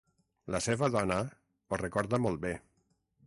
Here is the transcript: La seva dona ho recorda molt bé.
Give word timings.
La 0.55 0.61
seva 0.67 0.89
dona 0.95 1.17
ho 1.29 1.79
recorda 1.83 2.21
molt 2.27 2.43
bé. 2.49 2.55